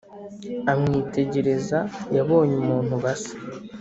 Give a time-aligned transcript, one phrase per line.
[0.71, 1.79] amwitegereza
[2.15, 3.33] yabonye umuntu basa